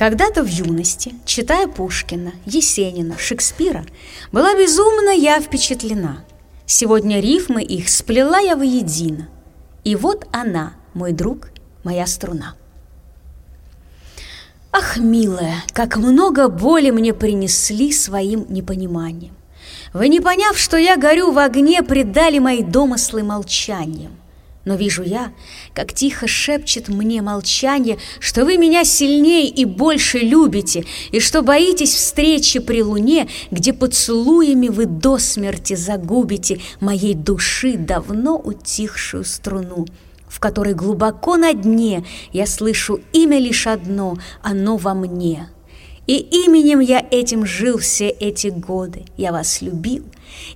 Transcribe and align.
Когда-то 0.00 0.42
в 0.42 0.46
юности, 0.46 1.14
читая 1.26 1.66
Пушкина, 1.66 2.32
Есенина, 2.46 3.18
Шекспира, 3.18 3.84
была 4.32 4.54
безумно 4.54 5.10
я 5.10 5.38
впечатлена. 5.42 6.24
Сегодня 6.64 7.20
рифмы 7.20 7.62
их 7.62 7.90
сплела 7.90 8.38
я 8.38 8.56
воедино. 8.56 9.28
И 9.84 9.94
вот 9.96 10.26
она, 10.32 10.72
мой 10.94 11.12
друг, 11.12 11.50
моя 11.84 12.06
струна. 12.06 12.54
Ах, 14.72 14.96
милая, 14.96 15.56
как 15.74 15.98
много 15.98 16.48
боли 16.48 16.88
мне 16.88 17.12
принесли 17.12 17.92
своим 17.92 18.46
непониманием. 18.48 19.36
Вы, 19.92 20.08
не 20.08 20.20
поняв, 20.20 20.56
что 20.56 20.78
я 20.78 20.96
горю 20.96 21.30
в 21.30 21.38
огне, 21.38 21.82
предали 21.82 22.38
мои 22.38 22.62
домыслы 22.62 23.22
молчанием. 23.22 24.12
Но 24.64 24.74
вижу 24.74 25.02
я, 25.02 25.32
как 25.74 25.94
тихо 25.94 26.28
шепчет 26.28 26.88
мне 26.88 27.22
молчание, 27.22 27.98
Что 28.18 28.44
вы 28.44 28.58
меня 28.58 28.84
сильнее 28.84 29.48
и 29.48 29.64
больше 29.64 30.18
любите, 30.18 30.84
И 31.12 31.20
что 31.20 31.42
боитесь 31.42 31.94
встречи 31.94 32.58
при 32.58 32.82
луне, 32.82 33.28
Где 33.50 33.72
поцелуями 33.72 34.68
вы 34.68 34.84
до 34.84 35.16
смерти 35.18 35.74
загубите 35.74 36.60
Моей 36.80 37.14
души 37.14 37.78
давно 37.78 38.36
утихшую 38.36 39.24
струну, 39.24 39.86
В 40.28 40.40
которой 40.40 40.74
глубоко 40.74 41.36
на 41.36 41.54
дне 41.54 42.04
Я 42.32 42.46
слышу 42.46 43.00
имя 43.12 43.38
лишь 43.38 43.66
одно, 43.66 44.18
оно 44.42 44.76
во 44.76 44.92
мне— 44.92 45.48
и 46.10 46.44
именем 46.44 46.80
я 46.80 47.06
этим 47.08 47.46
жил 47.46 47.78
все 47.78 48.08
эти 48.08 48.48
годы. 48.48 49.04
Я 49.16 49.30
вас 49.30 49.62
любил. 49.62 50.04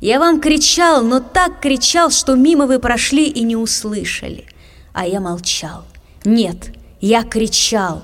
Я 0.01 0.19
вам 0.19 0.41
кричал, 0.41 1.05
но 1.05 1.21
так 1.21 1.61
кричал, 1.61 2.11
что 2.11 2.35
мимо 2.35 2.67
вы 2.67 2.81
прошли 2.81 3.29
и 3.29 3.45
не 3.45 3.55
услышали. 3.55 4.47
А 4.93 5.07
я 5.07 5.21
молчал. 5.21 5.85
Нет, 6.25 6.73
я 7.01 7.23
кричал. 7.23 8.03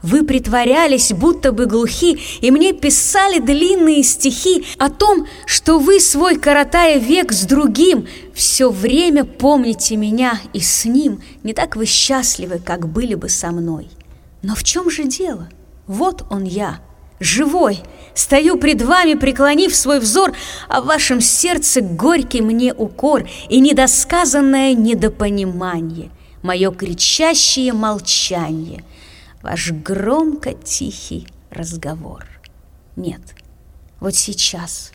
Вы 0.00 0.24
притворялись, 0.24 1.12
будто 1.12 1.52
бы 1.52 1.66
глухи, 1.66 2.18
и 2.40 2.50
мне 2.50 2.72
писали 2.72 3.40
длинные 3.40 4.02
стихи 4.02 4.64
о 4.78 4.88
том, 4.88 5.26
что 5.44 5.78
вы, 5.78 6.00
свой 6.00 6.38
коротая 6.38 6.98
век 6.98 7.30
с 7.30 7.44
другим, 7.44 8.06
все 8.32 8.70
время 8.70 9.24
помните 9.24 9.96
меня, 9.96 10.40
и 10.54 10.60
с 10.60 10.86
ним 10.86 11.20
не 11.42 11.52
так 11.52 11.76
вы 11.76 11.84
счастливы, 11.84 12.58
как 12.58 12.88
были 12.88 13.14
бы 13.14 13.28
со 13.28 13.50
мной. 13.50 13.90
Но 14.40 14.54
в 14.54 14.64
чем 14.64 14.88
же 14.88 15.04
дело? 15.04 15.50
Вот 15.86 16.24
он 16.30 16.44
я, 16.44 16.80
живой, 17.20 17.80
стою 18.14 18.58
пред 18.58 18.82
вами, 18.82 19.14
преклонив 19.14 19.74
свой 19.74 20.00
взор, 20.00 20.32
а 20.68 20.80
в 20.80 20.86
вашем 20.86 21.20
сердце 21.20 21.80
горький 21.80 22.42
мне 22.42 22.72
укор 22.72 23.28
и 23.48 23.60
недосказанное 23.60 24.74
недопонимание, 24.74 26.10
мое 26.42 26.70
кричащее 26.70 27.72
молчание, 27.72 28.84
ваш 29.42 29.72
громко 29.72 30.52
тихий 30.52 31.26
разговор. 31.50 32.26
Нет, 32.96 33.20
вот 34.00 34.14
сейчас, 34.14 34.92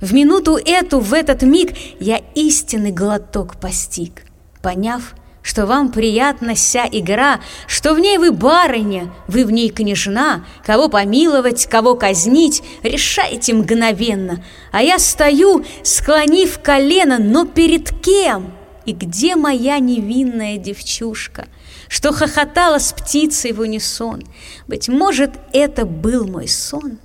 в 0.00 0.12
минуту 0.14 0.56
эту, 0.56 1.00
в 1.00 1.14
этот 1.14 1.42
миг 1.42 1.76
я 2.00 2.20
истинный 2.34 2.92
глоток 2.92 3.56
постиг, 3.56 4.24
поняв, 4.62 5.14
что 5.42 5.66
вам 5.66 5.90
приятна 5.90 6.54
вся 6.54 6.88
игра, 6.90 7.40
что 7.66 7.94
в 7.94 7.98
ней 7.98 8.16
вы 8.18 8.32
барыня, 8.32 9.12
вы 9.26 9.44
в 9.44 9.50
ней 9.50 9.70
княжна, 9.70 10.44
кого 10.64 10.88
помиловать, 10.88 11.66
кого 11.66 11.96
казнить, 11.96 12.62
решайте 12.82 13.52
мгновенно. 13.52 14.42
А 14.70 14.82
я 14.82 14.98
стою, 14.98 15.64
склонив 15.82 16.60
колено, 16.60 17.18
но 17.18 17.44
перед 17.44 17.90
кем? 18.00 18.54
И 18.86 18.92
где 18.92 19.36
моя 19.36 19.78
невинная 19.78 20.56
девчушка, 20.56 21.46
что 21.88 22.12
хохотала 22.12 22.78
с 22.78 22.92
птицей 22.92 23.52
в 23.52 23.60
унисон? 23.60 24.22
Быть 24.66 24.88
может, 24.88 25.32
это 25.52 25.84
был 25.84 26.26
мой 26.26 26.48
сон? 26.48 26.98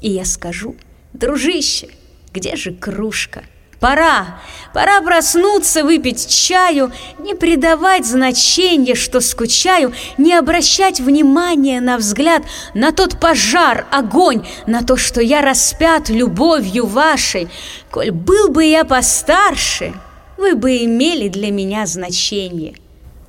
И 0.00 0.10
я 0.10 0.24
скажу, 0.24 0.76
дружище, 1.12 1.88
где 2.32 2.54
же 2.54 2.72
кружка?— 2.72 3.44
Пора, 3.80 4.38
пора 4.72 5.02
проснуться, 5.02 5.84
выпить 5.84 6.26
чаю, 6.28 6.92
не 7.18 7.34
придавать 7.34 8.06
значения, 8.06 8.94
что 8.94 9.20
скучаю, 9.20 9.92
не 10.16 10.32
обращать 10.32 10.98
внимания 10.98 11.80
на 11.82 11.98
взгляд, 11.98 12.42
на 12.72 12.92
тот 12.92 13.20
пожар, 13.20 13.86
огонь, 13.90 14.46
на 14.66 14.82
то, 14.82 14.96
что 14.96 15.20
я 15.20 15.42
распят 15.42 16.08
любовью 16.08 16.86
вашей. 16.86 17.48
Коль 17.90 18.12
был 18.12 18.48
бы 18.48 18.64
я 18.64 18.84
постарше, 18.84 19.92
вы 20.38 20.54
бы 20.54 20.78
имели 20.78 21.28
для 21.28 21.50
меня 21.50 21.84
значение. 21.84 22.76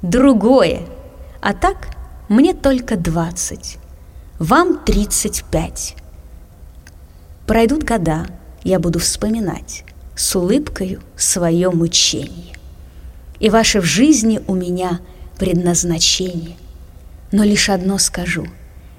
Другое. 0.01 0.83
А 1.41 1.53
так 1.53 1.89
мне 2.29 2.53
только 2.53 2.95
двадцать, 2.95 3.77
вам 4.39 4.79
тридцать 4.79 5.43
пять. 5.51 5.95
Пройдут 7.45 7.83
года, 7.83 8.27
я 8.63 8.79
буду 8.79 8.99
вспоминать 8.99 9.83
с 10.17 10.35
улыбкою 10.35 11.01
свое 11.15 11.69
мучение. 11.69 12.55
И 13.39 13.49
ваше 13.49 13.79
в 13.79 13.85
жизни 13.85 14.41
у 14.47 14.55
меня 14.55 14.99
предназначение. 15.37 16.57
Но 17.31 17.43
лишь 17.43 17.69
одно 17.69 17.99
скажу, 17.99 18.47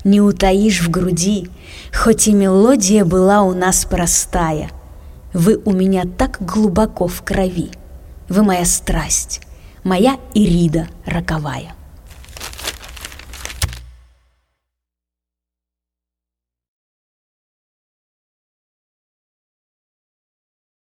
не 0.04 0.20
утаишь 0.20 0.80
в 0.80 0.90
груди, 0.90 1.48
хоть 1.92 2.28
и 2.28 2.32
мелодия 2.32 3.04
была 3.04 3.42
у 3.42 3.52
нас 3.52 3.84
простая, 3.84 4.70
вы 5.34 5.60
у 5.64 5.72
меня 5.72 6.04
так 6.04 6.38
глубоко 6.40 7.08
в 7.08 7.22
крови, 7.22 7.70
вы 8.28 8.44
моя 8.44 8.64
страсть, 8.64 9.40
моя 9.82 10.18
Ирида 10.34 10.86
роковая. 11.04 11.74